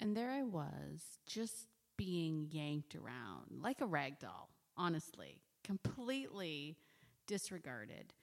[0.00, 1.66] And there I was, just
[1.96, 6.76] being yanked around like a rag doll, honestly, completely
[7.26, 8.14] disregarded.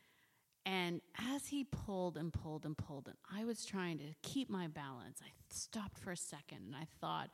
[0.66, 1.02] And
[1.34, 5.22] as he pulled and pulled and pulled, and I was trying to keep my balance,
[5.24, 7.30] I stopped for a second and I thought,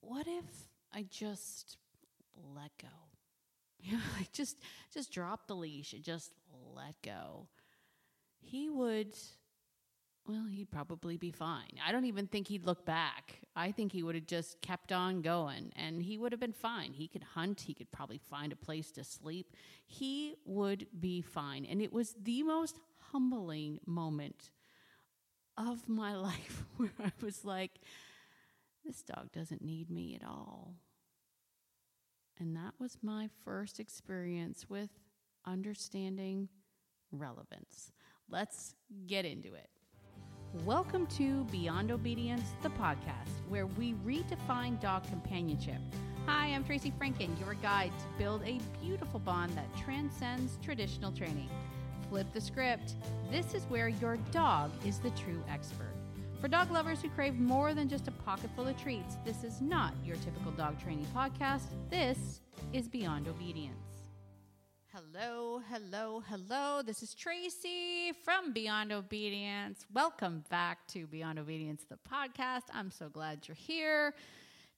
[0.00, 0.44] what if
[0.92, 1.78] I just
[2.54, 2.88] let go?
[3.82, 4.58] You know, like just
[4.92, 6.34] just drop the leash and just
[6.76, 7.46] let go.
[8.42, 9.16] He would
[10.30, 11.72] well, he'd probably be fine.
[11.84, 13.40] I don't even think he'd look back.
[13.56, 16.92] I think he would have just kept on going and he would have been fine.
[16.92, 19.56] He could hunt, he could probably find a place to sleep.
[19.86, 21.66] He would be fine.
[21.66, 22.78] And it was the most
[23.10, 24.50] humbling moment
[25.58, 27.72] of my life where I was like,
[28.84, 30.74] this dog doesn't need me at all.
[32.38, 34.90] And that was my first experience with
[35.44, 36.48] understanding
[37.10, 37.90] relevance.
[38.28, 38.76] Let's
[39.08, 39.68] get into it.
[40.52, 45.78] Welcome to Beyond Obedience, the podcast, where we redefine dog companionship.
[46.26, 51.48] Hi, I'm Tracy Franken, your guide to build a beautiful bond that transcends traditional training.
[52.08, 52.96] Flip the script.
[53.30, 55.94] This is where your dog is the true expert.
[56.40, 59.60] For dog lovers who crave more than just a pocket full of treats, this is
[59.60, 61.68] not your typical dog training podcast.
[61.90, 62.40] This
[62.72, 63.89] is Beyond Obedience.
[64.92, 66.82] Hello, hello, hello.
[66.84, 69.86] This is Tracy from Beyond Obedience.
[69.94, 72.62] Welcome back to Beyond Obedience, the podcast.
[72.74, 74.14] I'm so glad you're here.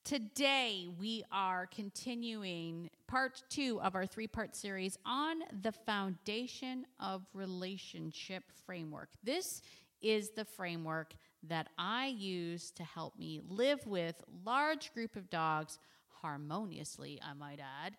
[0.04, 7.22] Today, we are continuing part two of our three part series on the foundation of
[7.32, 9.08] relationship framework.
[9.24, 9.62] This
[10.02, 15.78] is the framework that I use to help me live with large group of dogs
[16.20, 17.94] harmoniously, I might add,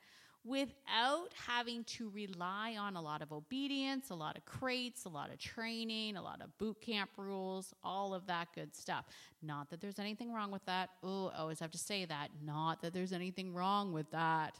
[0.45, 5.31] without having to rely on a lot of obedience, a lot of crates, a lot
[5.31, 9.05] of training, a lot of boot camp rules, all of that good stuff.
[9.41, 10.89] Not that there's anything wrong with that.
[11.01, 12.29] Oh, I always have to say that.
[12.43, 14.59] Not that there's anything wrong with that.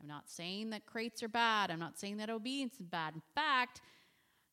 [0.00, 1.70] I'm not saying that crates are bad.
[1.70, 3.14] I'm not saying that obedience is bad.
[3.14, 3.80] In fact,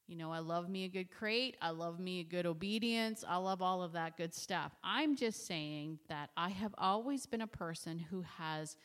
[0.08, 1.56] you know, I love me a good crate.
[1.62, 3.24] I love me a good obedience.
[3.28, 4.74] I love all of that good stuff.
[4.84, 8.76] I'm just saying that I have always been a person who has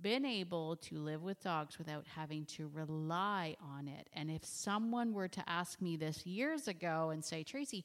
[0.00, 4.08] been able to live with dogs without having to rely on it.
[4.12, 7.84] And if someone were to ask me this years ago and say, Tracy,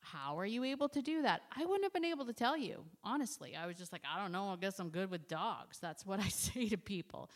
[0.00, 1.42] how are you able to do that?
[1.56, 3.56] I wouldn't have been able to tell you, honestly.
[3.56, 4.48] I was just like, I don't know.
[4.48, 5.78] I guess I'm good with dogs.
[5.80, 7.30] That's what I say to people.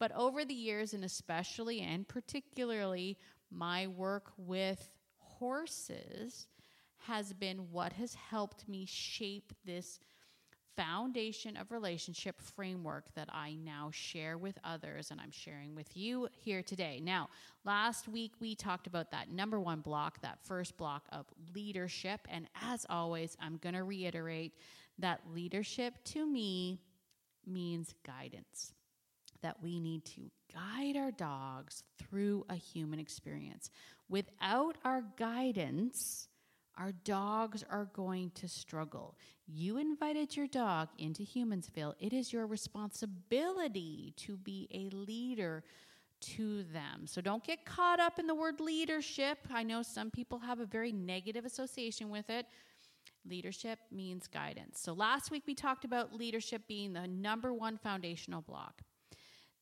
[0.00, 3.18] But over the years, and especially and particularly
[3.50, 6.48] my work with horses,
[7.06, 10.00] has been what has helped me shape this
[10.76, 16.28] foundation of relationship framework that I now share with others and I'm sharing with you
[16.32, 17.00] here today.
[17.02, 17.28] Now,
[17.64, 22.20] last week we talked about that number one block, that first block of leadership.
[22.30, 24.52] And as always, I'm going to reiterate
[24.98, 26.80] that leadership to me
[27.46, 28.72] means guidance,
[29.42, 33.70] that we need to guide our dogs through a human experience.
[34.08, 36.28] Without our guidance,
[36.76, 39.16] our dogs are going to struggle.
[39.46, 41.94] You invited your dog into Humansville.
[42.00, 45.64] It is your responsibility to be a leader
[46.20, 47.06] to them.
[47.06, 49.38] So don't get caught up in the word leadership.
[49.52, 52.46] I know some people have a very negative association with it.
[53.28, 54.80] Leadership means guidance.
[54.80, 58.82] So last week we talked about leadership being the number one foundational block.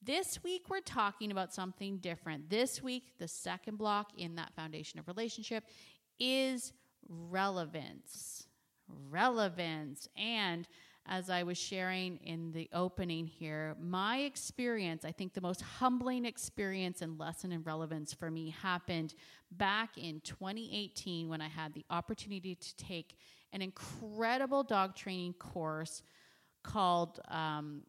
[0.04, 2.50] This week, we're talking about something different.
[2.50, 5.62] This week, the second block in that foundation of relationship
[6.18, 6.72] is
[7.08, 8.46] relevance.
[9.10, 10.08] Relevance.
[10.16, 10.68] And
[11.06, 16.24] as I was sharing in the opening here, my experience, I think the most humbling
[16.24, 19.14] experience and lesson in relevance for me happened
[19.50, 23.16] back in 2018 when I had the opportunity to take
[23.52, 26.02] an incredible dog training course
[26.62, 27.82] called um,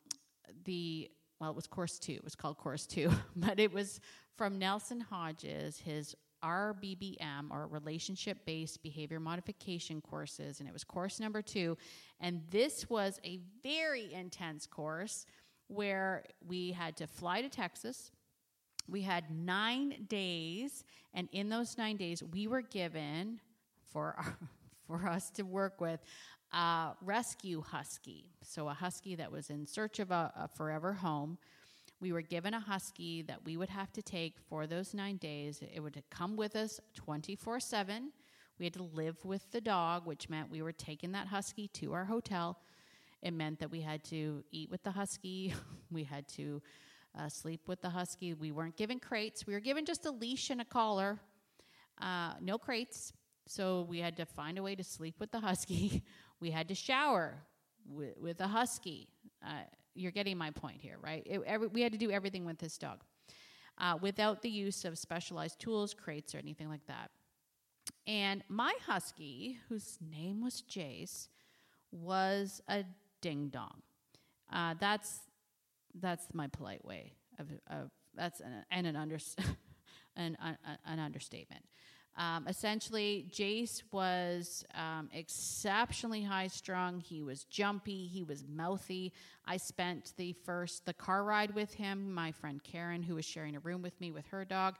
[0.66, 1.10] the
[1.40, 2.14] well, it was course two.
[2.14, 4.00] It was called course two, but it was
[4.38, 11.20] from Nelson Hodges, his RBBM or relationship based behavior modification courses, and it was course
[11.20, 11.78] number two.
[12.20, 15.26] And this was a very intense course
[15.68, 18.12] where we had to fly to Texas.
[18.88, 23.40] We had nine days, and in those nine days, we were given
[23.92, 24.16] for
[24.88, 26.02] for us to work with
[26.52, 28.26] a rescue husky.
[28.44, 31.38] So, a husky that was in search of a, a forever home
[32.04, 35.62] we were given a husky that we would have to take for those nine days.
[35.74, 38.12] It would come with us 24 7.
[38.60, 41.94] We had to live with the dog, which meant we were taking that husky to
[41.94, 42.60] our hotel.
[43.22, 45.54] It meant that we had to eat with the husky,
[45.92, 46.62] we had to
[47.18, 48.34] uh, sleep with the husky.
[48.34, 51.22] We weren't given crates, we were given just a leash and a collar,
[52.02, 53.14] uh, no crates.
[53.48, 56.04] So we had to find a way to sleep with the husky.
[56.42, 57.36] we had to shower
[57.90, 59.08] with, with a husky.
[59.42, 59.64] Uh,
[59.96, 61.24] you're getting my point here, right?
[61.26, 63.04] It, every, we had to do everything with this dog
[63.78, 67.12] uh, without the use of specialized tools, crates, or anything like that.
[68.08, 71.28] And my husky, whose name was Jace,
[71.92, 72.84] was a
[73.22, 73.82] ding dong.
[74.52, 75.20] Uh, that's
[76.00, 79.18] that's my polite way of, of that's an, and an under
[80.16, 81.64] an, an, an understatement.
[82.16, 87.00] Um, essentially, Jace was um, exceptionally high strung.
[87.00, 88.06] He was jumpy.
[88.06, 89.14] He was mouthy.
[89.46, 92.14] I spent the first the car ride with him.
[92.14, 94.76] My friend Karen, who was sharing a room with me with her dog,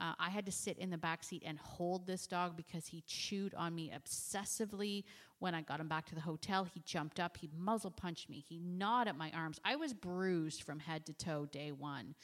[0.00, 3.02] uh, I had to sit in the back seat and hold this dog because he
[3.06, 5.04] chewed on me obsessively.
[5.38, 7.36] When I got him back to the hotel, he jumped up.
[7.36, 8.42] He muzzle punched me.
[8.46, 9.60] He gnawed at my arms.
[9.64, 12.14] I was bruised from head to toe day one.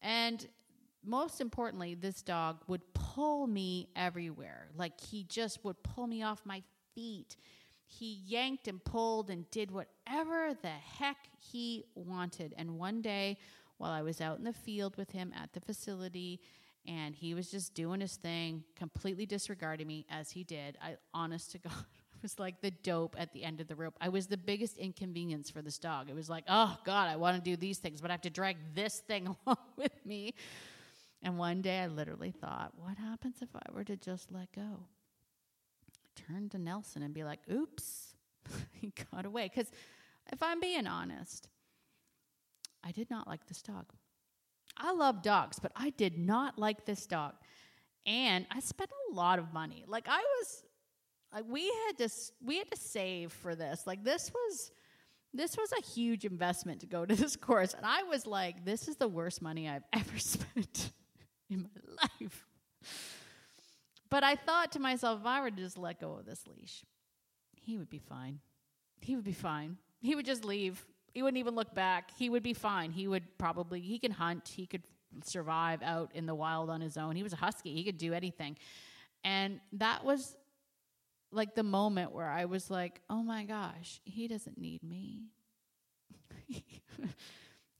[0.00, 0.46] And
[1.04, 4.68] most importantly, this dog would pull me everywhere.
[4.76, 6.62] Like he just would pull me off my
[6.94, 7.36] feet.
[7.86, 12.54] He yanked and pulled and did whatever the heck he wanted.
[12.56, 13.36] And one day,
[13.78, 16.40] while I was out in the field with him at the facility,
[16.86, 20.76] and he was just doing his thing, completely disregarding me as he did.
[20.82, 21.72] I, honest to God,
[22.22, 23.94] was like the dope at the end of the rope.
[24.00, 26.08] I was the biggest inconvenience for this dog.
[26.08, 28.30] It was like, oh God, I want to do these things, but I have to
[28.30, 30.34] drag this thing along with me.
[31.22, 34.86] And one day I literally thought, what happens if I were to just let go?
[36.16, 38.14] Turn to Nelson and be like, oops,
[38.72, 39.48] he got away.
[39.52, 39.70] Because
[40.32, 41.48] if I'm being honest,
[42.84, 43.86] I did not like this dog.
[44.76, 47.34] I love dogs, but I did not like this dog.
[48.04, 49.84] And I spent a lot of money.
[49.86, 50.64] Like I was
[51.32, 52.12] like we had to
[52.44, 53.86] we had to save for this.
[53.86, 54.72] Like this was
[55.32, 57.74] this was a huge investment to go to this course.
[57.74, 60.90] And I was like, this is the worst money I've ever spent
[61.52, 61.68] in my
[62.20, 62.46] life.
[64.10, 66.84] But I thought to myself, if I were to just let go of this leash,
[67.54, 68.40] he would be fine.
[69.00, 69.78] He would be fine.
[70.00, 70.84] He would just leave.
[71.12, 72.10] He wouldn't even look back.
[72.18, 72.90] He would be fine.
[72.90, 74.48] He would probably, he can hunt.
[74.48, 74.82] He could
[75.24, 77.16] survive out in the wild on his own.
[77.16, 77.74] He was a husky.
[77.74, 78.56] He could do anything.
[79.24, 80.36] And that was
[81.30, 85.24] like the moment where I was like, oh my gosh, he doesn't need me.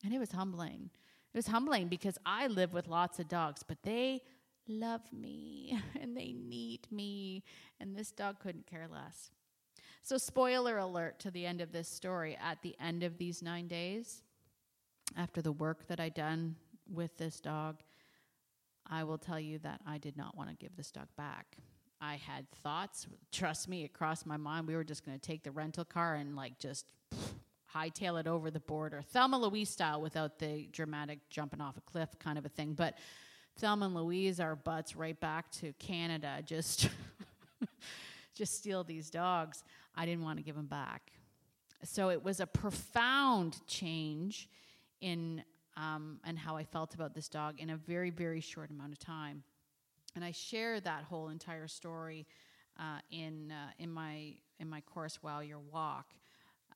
[0.04, 0.90] and it was humbling.
[1.32, 4.22] It was humbling because I live with lots of dogs, but they
[4.68, 7.42] love me and they need me.
[7.80, 9.30] And this dog couldn't care less.
[10.02, 13.68] So, spoiler alert to the end of this story at the end of these nine
[13.68, 14.22] days,
[15.16, 16.56] after the work that I'd done
[16.92, 17.82] with this dog,
[18.90, 21.56] I will tell you that I did not want to give this dog back.
[22.00, 24.66] I had thoughts, trust me, it crossed my mind.
[24.66, 26.86] We were just going to take the rental car and like just
[27.74, 32.08] hightail it over the border, Thelma Louise style, without the dramatic jumping off a cliff
[32.18, 32.74] kind of a thing.
[32.74, 32.98] But
[33.56, 36.88] Thelma and Louise our butts right back to Canada, just
[38.34, 39.64] just steal these dogs.
[39.94, 41.12] I didn't want to give them back,
[41.84, 44.48] so it was a profound change
[45.00, 45.42] in
[45.76, 48.98] um, and how I felt about this dog in a very very short amount of
[48.98, 49.42] time.
[50.14, 52.26] And I share that whole entire story
[52.78, 56.06] uh, in uh, in my in my course While You Walk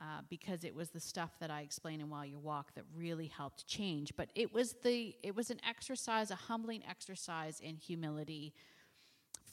[0.01, 3.27] uh, because it was the stuff that I explained in While You Walk that really
[3.27, 4.13] helped change.
[4.17, 8.55] But it was the it was an exercise, a humbling exercise in humility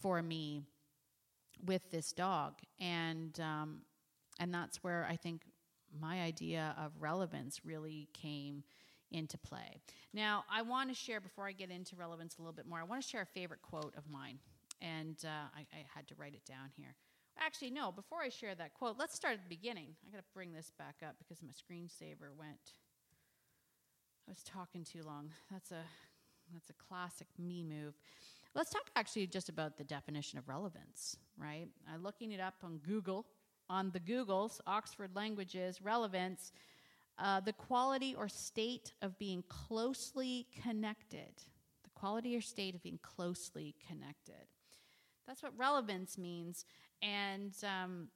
[0.01, 0.63] for me
[1.65, 3.81] with this dog, and um,
[4.39, 5.41] and that's where I think
[5.99, 8.63] my idea of relevance really came
[9.11, 9.79] into play.
[10.13, 12.79] Now, I want to share before I get into relevance a little bit more.
[12.79, 14.39] I want to share a favorite quote of mine,
[14.81, 16.95] and uh, I, I had to write it down here.
[17.39, 19.89] Actually, no, before I share that quote, let's start at the beginning.
[20.07, 22.73] I got to bring this back up because my screensaver went.
[24.27, 25.31] I was talking too long.
[25.51, 25.83] That's a
[26.53, 27.95] that's a classic me move.
[28.53, 31.67] Let's talk actually just about the definition of relevance, right?
[31.91, 33.25] I'm looking it up on Google,
[33.69, 36.51] on the Googles, Oxford Languages, relevance,
[37.17, 41.33] uh, the quality or state of being closely connected.
[41.83, 44.47] The quality or state of being closely connected.
[45.27, 46.65] That's what relevance means.
[47.01, 48.09] And um,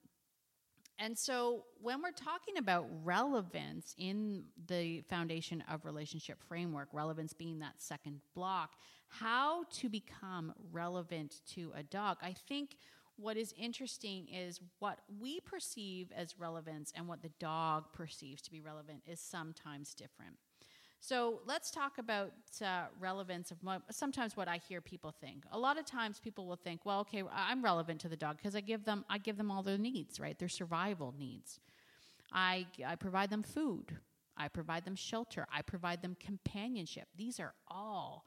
[0.98, 7.60] and so when we're talking about relevance in the foundation of relationship framework, relevance being
[7.60, 8.72] that second block,
[9.06, 12.78] how to become relevant to a dog, I think
[13.16, 18.50] what is interesting is what we perceive as relevance and what the dog perceives to
[18.50, 20.36] be relevant is sometimes different.
[21.00, 25.44] So let's talk about uh, relevance of mo- sometimes what I hear people think.
[25.52, 28.56] A lot of times people will think, well, okay, I'm relevant to the dog because
[28.56, 30.38] I give them I give them all their needs, right?
[30.38, 31.60] Their survival needs.
[32.32, 33.96] I I provide them food.
[34.36, 35.46] I provide them shelter.
[35.52, 37.08] I provide them companionship.
[37.16, 38.24] These are all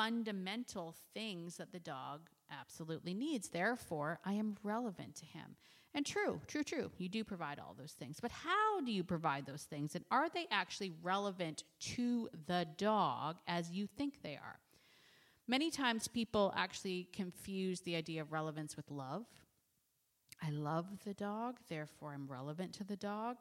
[0.00, 3.48] fundamental things that the dog absolutely needs.
[3.48, 5.56] Therefore, I am relevant to him.
[5.92, 6.90] And true, true, true.
[6.96, 8.18] You do provide all those things.
[8.18, 9.94] But how do you provide those things?
[9.94, 11.64] And are they actually relevant
[11.96, 14.58] to the dog as you think they are?
[15.46, 19.26] Many times people actually confuse the idea of relevance with love.
[20.42, 23.36] I love the dog, therefore I'm relevant to the dog.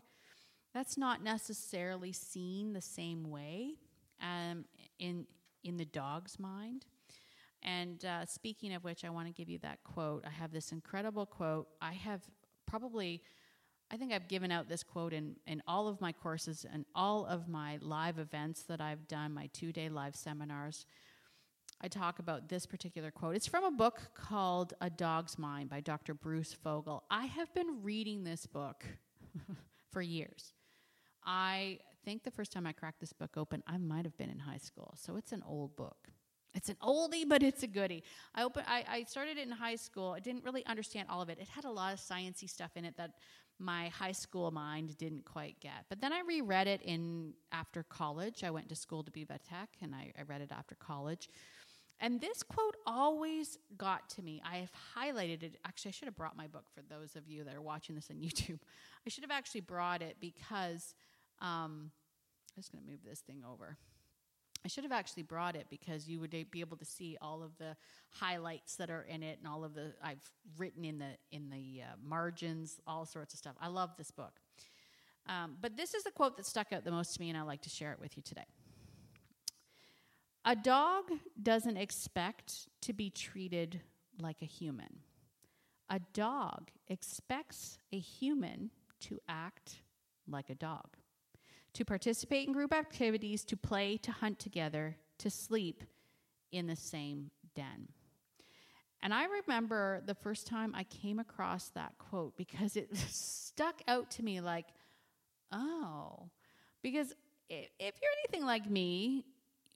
[0.73, 3.75] That's not necessarily seen the same way
[4.21, 4.65] um,
[4.99, 5.25] in,
[5.63, 6.85] in the dog's mind.
[7.61, 10.23] And uh, speaking of which, I want to give you that quote.
[10.25, 11.67] I have this incredible quote.
[11.81, 12.21] I have
[12.65, 13.21] probably,
[13.91, 17.25] I think I've given out this quote in, in all of my courses and all
[17.25, 20.85] of my live events that I've done, my two day live seminars.
[21.81, 23.35] I talk about this particular quote.
[23.35, 26.13] It's from a book called A Dog's Mind by Dr.
[26.13, 27.03] Bruce Fogle.
[27.09, 28.85] I have been reading this book
[29.91, 30.53] for years.
[31.25, 34.39] I think the first time I cracked this book open, I might have been in
[34.39, 34.93] high school.
[34.97, 36.09] So it's an old book.
[36.53, 38.03] It's an oldie, but it's a goodie.
[38.33, 40.11] I open, I, I started it in high school.
[40.11, 41.37] I didn't really understand all of it.
[41.39, 43.11] It had a lot of sciency stuff in it that
[43.59, 45.85] my high school mind didn't quite get.
[45.89, 48.43] But then I reread it in after college.
[48.43, 51.29] I went to school to be vet tech, and I, I read it after college.
[52.01, 54.41] And this quote always got to me.
[54.45, 55.57] I have highlighted it.
[55.65, 58.09] Actually, I should have brought my book for those of you that are watching this
[58.09, 58.59] on YouTube.
[59.05, 60.95] I should have actually brought it because
[61.41, 61.91] um,
[62.55, 63.77] I'm just going to move this thing over.
[64.65, 67.57] I should have actually brought it because you would be able to see all of
[67.57, 67.77] the
[68.09, 70.19] highlights that are in it and all of the I've
[70.57, 73.55] written in the in the uh, margins, all sorts of stuff.
[73.61, 74.33] I love this book.
[75.27, 77.43] Um, but this is the quote that stuck out the most to me, and I
[77.43, 78.45] like to share it with you today.
[80.43, 81.05] A dog
[81.41, 83.81] doesn't expect to be treated
[84.19, 84.99] like a human.
[85.89, 89.81] A dog expects a human to act
[90.27, 90.97] like a dog,
[91.73, 95.83] to participate in group activities, to play, to hunt together, to sleep
[96.51, 97.89] in the same den.
[99.01, 104.11] And I remember the first time I came across that quote because it stuck out
[104.11, 104.65] to me like,
[105.51, 106.29] oh,
[106.81, 107.13] because
[107.49, 109.25] if you're anything like me,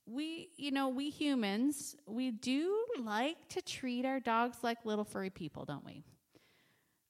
[0.05, 5.29] we, you know, we humans, we do like to treat our dogs like little furry
[5.29, 6.03] people, don't we?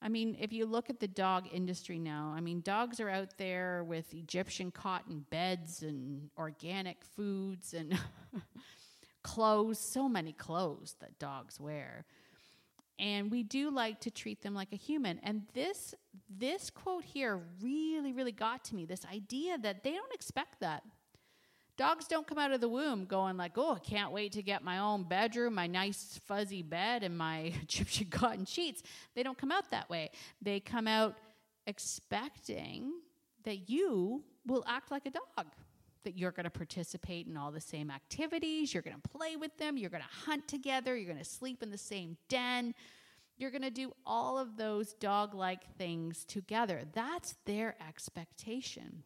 [0.04, 3.38] I mean, if you look at the dog industry now, I mean, dogs are out
[3.38, 7.98] there with Egyptian cotton beds and organic foods and
[9.24, 12.04] clothes, so many clothes that dogs wear.
[13.00, 15.20] And we do like to treat them like a human.
[15.24, 15.96] And this
[16.30, 18.86] this quote here really really got to me.
[18.86, 20.84] This idea that they don't expect that.
[21.76, 24.64] Dogs don't come out of the womb going like, "Oh, I can't wait to get
[24.64, 28.84] my own bedroom, my nice fuzzy bed, and my Egyptian cotton sheets."
[29.16, 30.12] They don't come out that way.
[30.42, 31.16] They come out
[31.66, 32.94] expecting
[33.44, 35.48] that you will act like a dog,
[36.04, 39.58] that you're going to participate in all the same activities, you're going to play with
[39.58, 42.74] them, you're going to hunt together, you're going to sleep in the same den.
[43.36, 46.84] You're going to do all of those dog like things together.
[46.94, 49.04] That's their expectation.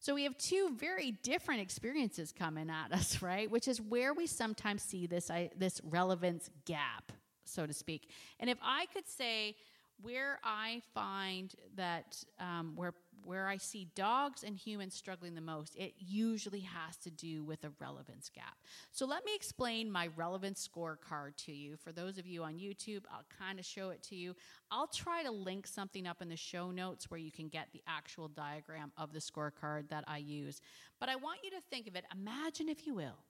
[0.00, 3.50] So we have two very different experiences coming at us, right?
[3.50, 7.12] Which is where we sometimes see this I, this relevance gap,
[7.44, 8.10] so to speak.
[8.40, 9.56] And if I could say
[10.00, 15.76] where I find that um, where where I see dogs and humans struggling the most,
[15.76, 18.56] it usually has to do with a relevance gap.
[18.92, 21.76] So let me explain my relevance scorecard to you.
[21.76, 24.34] For those of you on YouTube, I'll kind of show it to you.
[24.70, 27.82] I'll try to link something up in the show notes where you can get the
[27.86, 30.60] actual diagram of the scorecard that I use.
[31.00, 33.24] But I want you to think of it, imagine if you will,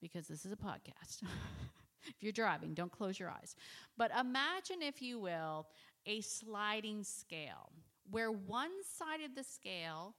[0.00, 1.22] because this is a podcast.
[2.06, 3.54] if you're driving, don't close your eyes.
[3.96, 5.66] But imagine, if you will,
[6.06, 7.72] a sliding scale
[8.10, 10.14] where one side of the scale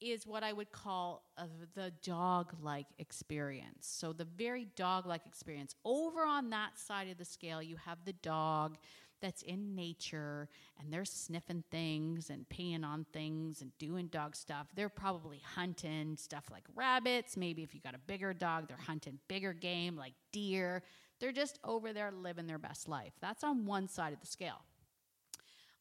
[0.00, 3.86] is what I would call uh, the dog like experience.
[3.86, 5.74] So, the very dog like experience.
[5.84, 8.78] Over on that side of the scale, you have the dog
[9.20, 10.48] that's in nature
[10.78, 14.68] and they're sniffing things and peeing on things and doing dog stuff.
[14.74, 17.36] They're probably hunting stuff like rabbits.
[17.36, 20.82] Maybe if you got a bigger dog, they're hunting bigger game like deer.
[21.20, 23.12] They're just over there living their best life.
[23.20, 24.62] That's on one side of the scale.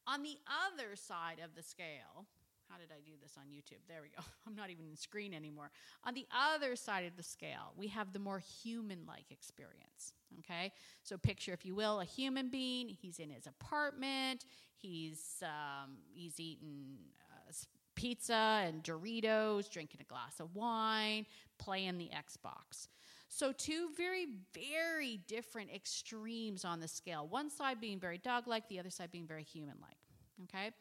[0.08, 2.26] On the other side of the scale,
[2.70, 3.82] how did I do this on YouTube?
[3.88, 4.24] There we go.
[4.48, 5.70] I'm not even in screen anymore.
[6.06, 10.14] On the other side of the scale, we have the more human like experience.
[10.40, 10.72] Okay?
[11.04, 12.90] So picture, if you will, a human being.
[12.90, 14.46] He's in his apartment.
[14.78, 16.98] He's, um, he's eating
[17.32, 17.52] uh,
[17.96, 21.26] pizza and Doritos, drinking a glass of wine,
[21.58, 22.88] playing the Xbox.
[23.30, 27.28] So, two very, very different extremes on the scale.
[27.28, 29.98] One side being very dog like, the other side being very human like.
[30.46, 30.72] Okay?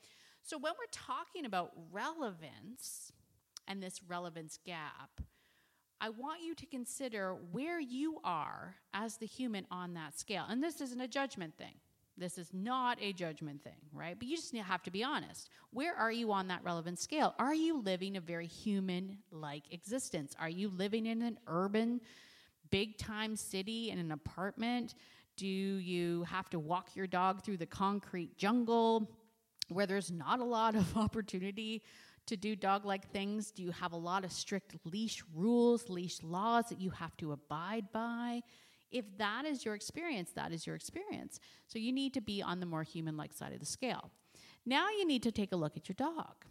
[0.43, 3.12] So, when we're talking about relevance
[3.67, 5.21] and this relevance gap,
[6.00, 10.45] I want you to consider where you are as the human on that scale.
[10.49, 11.75] And this isn't a judgment thing.
[12.19, 14.19] This is not a judgment thing, right?
[14.19, 15.50] But you just have to be honest.
[15.71, 17.35] Where are you on that relevant scale?
[17.38, 20.35] Are you living a very human like existence?
[20.38, 22.00] Are you living in an urban,
[22.70, 24.94] big time city in an apartment?
[25.37, 29.11] Do you have to walk your dog through the concrete jungle
[29.68, 31.82] where there's not a lot of opportunity
[32.26, 33.50] to do dog like things?
[33.50, 37.32] Do you have a lot of strict leash rules, leash laws that you have to
[37.32, 38.42] abide by?
[38.90, 41.40] If that is your experience, that is your experience.
[41.66, 44.11] So you need to be on the more human like side of the scale.
[44.64, 46.44] Now you need to take a look at your dog.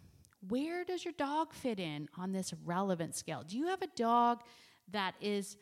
[0.48, 3.44] Where does your dog fit in on this relevant scale?
[3.48, 4.44] Do you have a dog
[4.92, 5.58] that is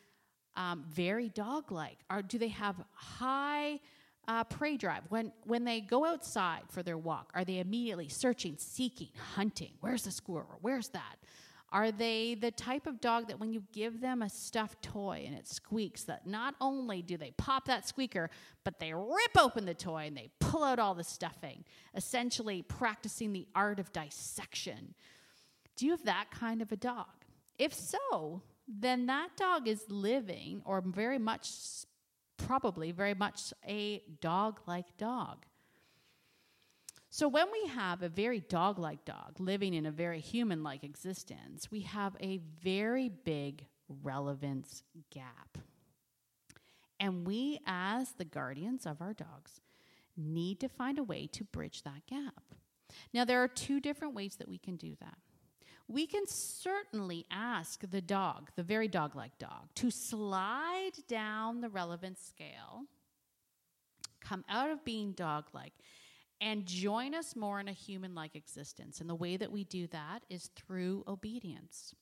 [0.56, 1.98] um, very dog like?
[2.10, 3.80] Or do they have high
[4.28, 5.02] uh, prey drive?
[5.08, 9.72] When, when they go outside for their walk, are they immediately searching, seeking, hunting?
[9.80, 10.58] Where's the squirrel?
[10.60, 11.16] Where's that?
[11.74, 15.34] Are they the type of dog that when you give them a stuffed toy and
[15.34, 18.30] it squeaks, that not only do they pop that squeaker,
[18.62, 21.64] but they rip open the toy and they pull out all the stuffing,
[21.96, 24.94] essentially practicing the art of dissection?
[25.74, 27.08] Do you have that kind of a dog?
[27.58, 31.50] If so, then that dog is living, or very much,
[32.36, 35.44] probably very much a dog like dog.
[37.10, 40.82] So, when we have a very dog like dog living in a very human like
[40.82, 43.66] existence, we have a very big
[44.02, 45.58] relevance gap.
[46.98, 49.60] And we, as the guardians of our dogs,
[50.16, 52.42] need to find a way to bridge that gap.
[53.12, 55.18] Now, there are two different ways that we can do that.
[55.88, 61.68] We can certainly ask the dog, the very dog like dog, to slide down the
[61.68, 62.84] relevant scale,
[64.20, 65.72] come out of being dog like,
[66.40, 69.00] and join us more in a human like existence.
[69.00, 71.94] And the way that we do that is through obedience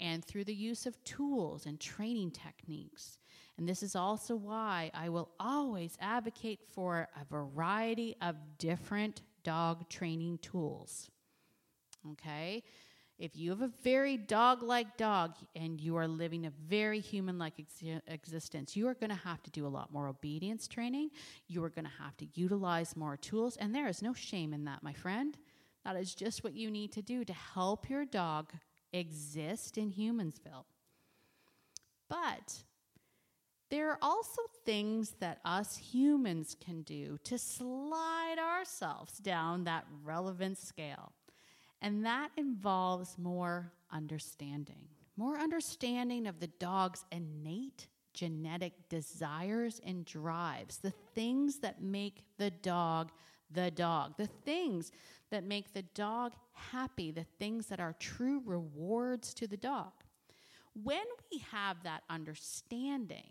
[0.00, 3.18] and through the use of tools and training techniques.
[3.56, 9.88] And this is also why I will always advocate for a variety of different dog
[9.88, 11.10] training tools.
[12.12, 12.62] Okay?
[13.18, 17.36] If you have a very dog like dog and you are living a very human
[17.36, 21.10] like ex- existence, you are going to have to do a lot more obedience training.
[21.48, 23.56] You are going to have to utilize more tools.
[23.56, 25.36] And there is no shame in that, my friend.
[25.84, 28.52] That is just what you need to do to help your dog
[28.92, 30.66] exist in Humansville.
[32.08, 32.62] But
[33.70, 40.60] there are also things that us humans can do to slide ourselves down that relevance
[40.60, 41.12] scale.
[41.80, 50.78] And that involves more understanding, more understanding of the dog's innate genetic desires and drives,
[50.78, 53.12] the things that make the dog
[53.50, 54.92] the dog, the things
[55.30, 59.92] that make the dog happy, the things that are true rewards to the dog.
[60.74, 63.30] When we have that understanding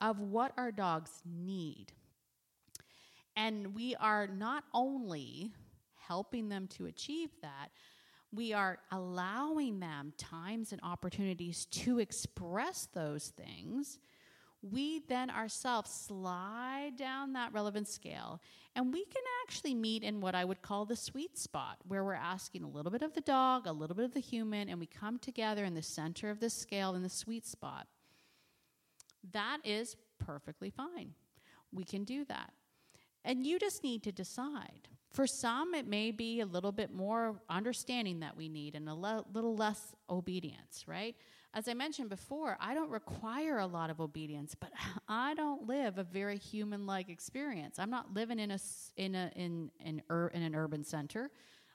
[0.00, 1.92] of what our dogs need,
[3.36, 5.52] and we are not only
[6.10, 7.68] helping them to achieve that,
[8.32, 14.00] we are allowing them times and opportunities to express those things.
[14.60, 18.40] We then ourselves slide down that relevance scale
[18.74, 22.14] and we can actually meet in what I would call the sweet spot, where we're
[22.14, 24.86] asking a little bit of the dog, a little bit of the human, and we
[24.86, 27.86] come together in the center of the scale in the sweet spot.
[29.32, 31.14] That is perfectly fine.
[31.72, 32.52] We can do that.
[33.24, 37.40] And you just need to decide for some, it may be a little bit more
[37.48, 41.16] understanding that we need and a le- little less obedience, right?
[41.52, 44.70] As I mentioned before, I don't require a lot of obedience, but
[45.08, 47.78] I don't live a very human-like experience.
[47.80, 48.58] I'm not living in a
[48.96, 51.30] in a in in, ur- in an urban center.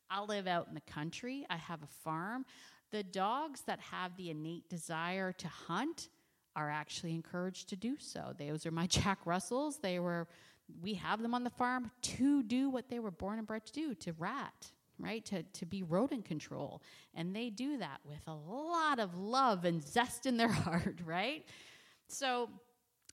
[0.09, 1.45] I live out in the country.
[1.49, 2.45] I have a farm.
[2.91, 6.09] The dogs that have the innate desire to hunt
[6.55, 8.33] are actually encouraged to do so.
[8.37, 9.79] Those are my Jack Russells.
[9.79, 10.27] They were
[10.81, 13.73] we have them on the farm to do what they were born and bred to
[13.73, 16.81] do to rat right to, to be rodent control
[17.13, 21.45] and they do that with a lot of love and zest in their heart right
[22.07, 22.49] so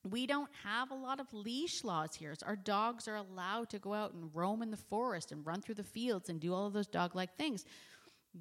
[0.09, 2.35] we don't have a lot of leash laws here.
[2.45, 5.77] Our dogs are allowed to go out and roam in the forest and run through
[5.77, 7.65] the fields and do all of those dog-like things.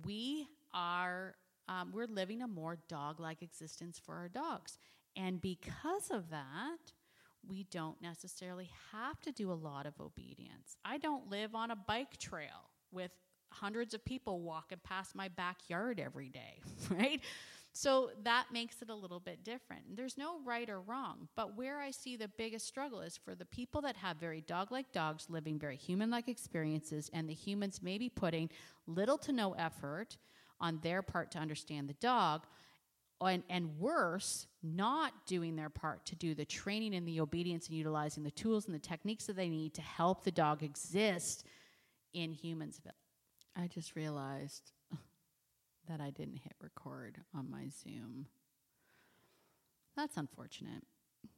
[0.05, 1.35] We are
[1.67, 4.77] um, we're living a more dog-like existence for our dogs,
[5.15, 6.91] and because of that,
[7.47, 10.77] we don't necessarily have to do a lot of obedience.
[10.85, 13.11] I don't live on a bike trail with
[13.49, 17.21] hundreds of people walking past my backyard every day, right?
[17.73, 19.95] So that makes it a little bit different.
[19.95, 23.45] There's no right or wrong, but where I see the biggest struggle is for the
[23.45, 27.79] people that have very dog like dogs living very human like experiences, and the humans
[27.81, 28.49] maybe putting
[28.87, 30.17] little to no effort
[30.59, 32.45] on their part to understand the dog
[33.27, 37.77] and, and worse, not doing their part to do the training and the obedience and
[37.77, 41.45] utilizing the tools and the techniques that they need to help the dog exist
[42.13, 42.91] in Humansville.
[43.55, 44.71] I just realized
[45.87, 48.27] that I didn't hit record on my Zoom.
[49.95, 50.83] That's unfortunate,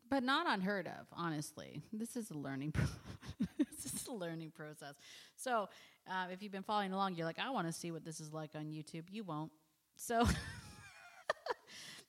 [0.10, 1.82] but not unheard of, honestly.
[1.92, 2.74] This is a learning
[3.58, 4.94] this is a learning process.
[5.36, 5.70] So,
[6.08, 8.32] uh, if you've been following along, you're like, I want to see what this is
[8.32, 9.06] like on YouTube.
[9.10, 9.52] You won't.
[9.96, 10.28] So,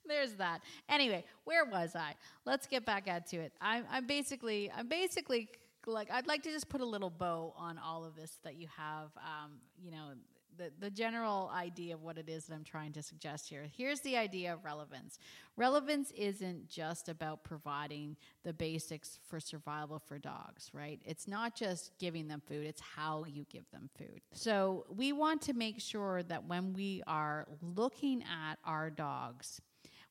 [0.06, 0.60] there's that.
[0.88, 2.14] Anyway, where was I?
[2.44, 3.52] Let's get back to it.
[3.60, 5.48] I'm, I'm basically, I'm basically
[5.86, 8.68] like, I'd like to just put a little bow on all of this that you
[8.76, 9.10] have.
[9.16, 10.12] Um, you know,
[10.56, 13.66] the, the general idea of what it is that I'm trying to suggest here.
[13.76, 15.18] Here's the idea of relevance.
[15.56, 21.00] Relevance isn't just about providing the basics for survival for dogs, right?
[21.04, 24.20] It's not just giving them food, it's how you give them food.
[24.32, 29.60] So we want to make sure that when we are looking at our dogs,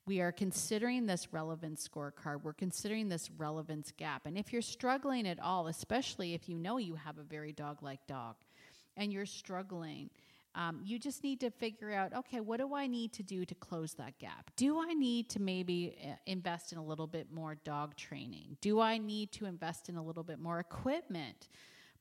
[0.06, 2.44] we are considering this relevance scorecard.
[2.44, 4.26] We're considering this relevance gap.
[4.26, 7.82] And if you're struggling at all, especially if you know you have a very dog
[7.82, 8.36] like dog
[8.98, 10.10] and you're struggling,
[10.56, 13.56] um, you just need to figure out okay, what do I need to do to
[13.56, 14.52] close that gap?
[14.56, 18.58] Do I need to maybe uh, invest in a little bit more dog training?
[18.62, 21.48] Do I need to invest in a little bit more equipment?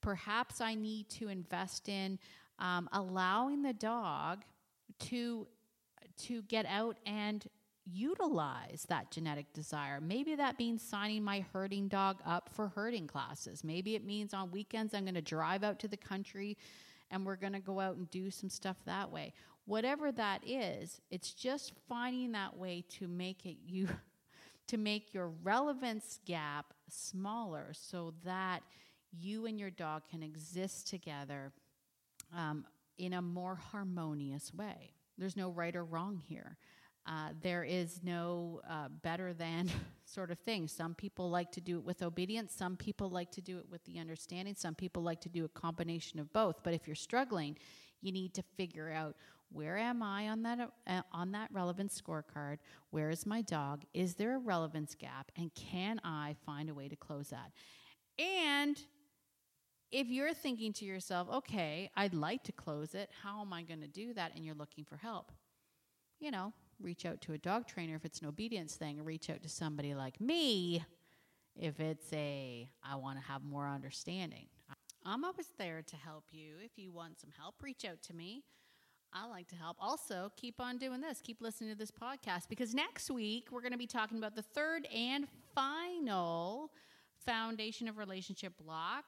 [0.01, 2.19] Perhaps I need to invest in
[2.59, 4.43] um, allowing the dog
[4.99, 5.47] to
[6.25, 7.47] to get out and
[7.85, 10.01] utilize that genetic desire.
[10.01, 13.65] Maybe that means signing my herding dog up for herding classes.
[13.65, 16.57] Maybe it means on weekends I'm going to drive out to the country
[17.11, 19.33] and we're going to go out and do some stuff that way.
[19.67, 23.89] Whatever that is, it's just finding that way to make it you
[24.69, 28.63] to make your relevance gap smaller so that
[29.13, 31.53] you and your dog can exist together
[32.35, 32.65] um,
[32.97, 34.95] in a more harmonious way.
[35.19, 36.57] There's no right or wrong here.
[37.07, 39.69] Uh, there is no uh, better than
[40.05, 40.69] sort of thing.
[40.69, 42.55] Some people like to do it with obedience.
[42.55, 44.55] Some people like to do it with the understanding.
[44.55, 46.63] Some people like to do a combination of both.
[46.63, 47.59] But if you're struggling,
[48.01, 49.17] you need to figure out
[49.51, 52.59] where am I on that uh, on that relevance scorecard?
[52.91, 53.83] Where is my dog?
[53.93, 55.31] Is there a relevance gap?
[55.37, 57.53] And can I find a way to close that?
[58.19, 58.81] And
[59.91, 63.83] if you're thinking to yourself, okay, I'd like to close it, how am I going
[63.83, 64.35] to do that?
[64.35, 65.33] And you're looking for help,
[66.19, 69.43] you know, reach out to a dog trainer if it's an obedience thing, reach out
[69.43, 70.85] to somebody like me
[71.57, 74.47] if it's a I want to have more understanding.
[75.05, 76.55] I'm always there to help you.
[76.63, 78.45] If you want some help, reach out to me.
[79.13, 79.77] I like to help.
[79.81, 81.21] Also, keep on doing this.
[81.21, 84.43] Keep listening to this podcast because next week we're going to be talking about the
[84.43, 86.71] third and final
[87.27, 89.05] foundation of relationship block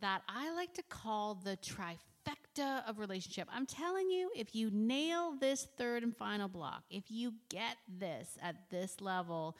[0.00, 3.48] that I like to call the trifecta trifecta of relationship.
[3.52, 8.36] I'm telling you, if you nail this third and final block, if you get this
[8.42, 9.56] at this level,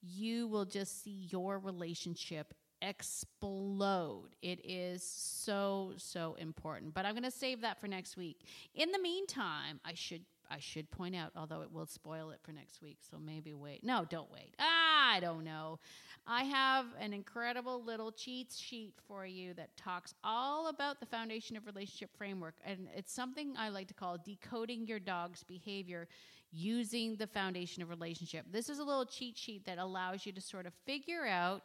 [0.00, 4.30] you will just see your relationship explode.
[4.42, 6.94] It is so so important.
[6.94, 8.44] But I'm going to save that for next week.
[8.74, 12.52] In the meantime, I should I should point out, although it will spoil it for
[12.52, 13.82] next week, so maybe wait.
[13.82, 14.54] No, don't wait.
[14.58, 15.78] Ah, I don't know.
[16.26, 21.56] I have an incredible little cheat sheet for you that talks all about the foundation
[21.56, 22.54] of relationship framework.
[22.64, 26.06] And it's something I like to call decoding your dog's behavior
[26.52, 28.44] using the foundation of relationship.
[28.52, 31.64] This is a little cheat sheet that allows you to sort of figure out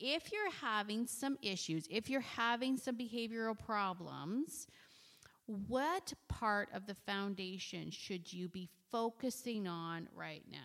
[0.00, 4.66] if you're having some issues, if you're having some behavioral problems
[5.46, 10.58] what part of the foundation should you be focusing on right now?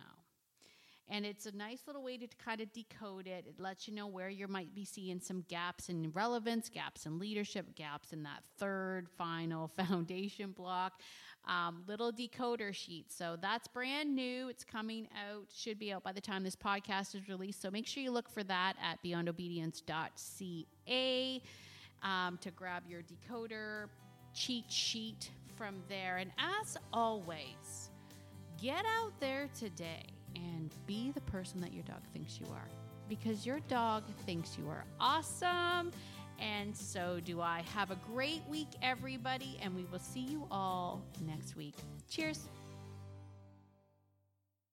[1.12, 3.46] And it's a nice little way to kind of decode it.
[3.48, 7.18] It lets you know where you might be seeing some gaps in relevance, gaps in
[7.18, 11.02] leadership, gaps in that third final foundation block.
[11.48, 13.12] Um, little decoder sheet.
[13.12, 14.50] So that's brand new.
[14.50, 17.60] It's coming out, should be out by the time this podcast is released.
[17.60, 21.42] So make sure you look for that at beyondobedience.ca
[22.04, 23.88] um, to grab your decoder
[24.34, 26.18] cheat sheet from there.
[26.18, 27.90] And as always,
[28.62, 30.04] get out there today
[30.36, 32.68] and be the person that your dog thinks you are
[33.10, 35.92] because your dog thinks you are awesome.
[36.40, 37.64] And so do I.
[37.74, 41.76] Have a great week, everybody, and we will see you all next week.
[42.10, 42.48] Cheers.